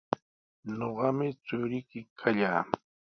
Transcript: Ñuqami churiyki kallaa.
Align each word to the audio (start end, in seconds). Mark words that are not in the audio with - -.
Ñuqami 0.75 1.27
churiyki 1.45 1.99
kallaa. 2.19 2.61